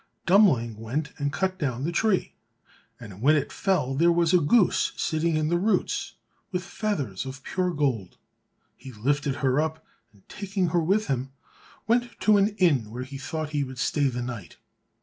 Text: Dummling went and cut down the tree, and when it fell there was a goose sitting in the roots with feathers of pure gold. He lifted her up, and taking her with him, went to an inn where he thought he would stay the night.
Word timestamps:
Dummling 0.25 0.77
went 0.79 1.13
and 1.19 1.31
cut 1.31 1.59
down 1.59 1.83
the 1.83 1.91
tree, 1.91 2.33
and 2.99 3.21
when 3.21 3.35
it 3.35 3.51
fell 3.51 3.93
there 3.93 4.11
was 4.11 4.33
a 4.33 4.39
goose 4.39 4.93
sitting 4.97 5.35
in 5.37 5.49
the 5.49 5.59
roots 5.59 6.15
with 6.51 6.63
feathers 6.63 7.23
of 7.23 7.43
pure 7.43 7.69
gold. 7.71 8.17
He 8.75 8.91
lifted 8.91 9.35
her 9.45 9.61
up, 9.61 9.85
and 10.11 10.27
taking 10.27 10.69
her 10.69 10.81
with 10.81 11.05
him, 11.05 11.33
went 11.85 12.19
to 12.21 12.37
an 12.37 12.55
inn 12.57 12.89
where 12.89 13.03
he 13.03 13.19
thought 13.19 13.51
he 13.51 13.63
would 13.63 13.77
stay 13.77 14.07
the 14.07 14.23
night. 14.23 14.57